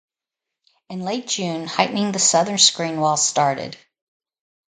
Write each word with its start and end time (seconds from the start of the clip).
In 0.89 1.01
late 1.01 1.27
June 1.27 1.67
heightening 1.67 2.11
the 2.11 2.17
southern 2.17 2.57
screen 2.57 2.99
wall 2.99 3.17
started. 3.17 3.77